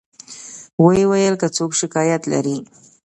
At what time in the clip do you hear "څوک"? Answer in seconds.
1.57-1.71